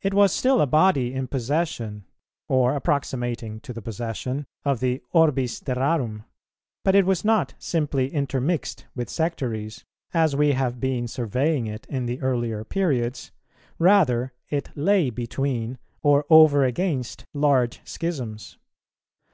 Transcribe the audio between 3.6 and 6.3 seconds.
to the possession, of the orbis terrarum;